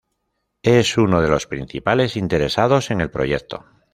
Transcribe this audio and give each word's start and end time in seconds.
Es 0.63 0.97
uno 0.97 1.21
de 1.21 1.29
los 1.29 1.45
principales 1.45 2.17
interesados 2.17 2.89
en 2.89 3.01
el 3.01 3.11
proyecto. 3.11 3.65